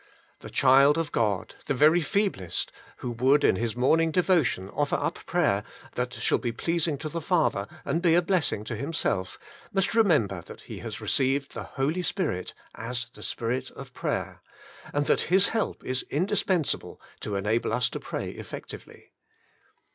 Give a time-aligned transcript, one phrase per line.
[0.39, 2.71] ^' The child of God, the very feeblest,
[3.05, 7.21] who would in his morning devotion offer up prayer, that shall be pleasing to the
[7.21, 9.37] Father, and be a blessing to himself,
[9.71, 14.41] must remember that he has re ceived the Holy Spirit as the spirit of prayer,
[14.91, 19.11] and that His help is indispensable to enable us to pray effectually.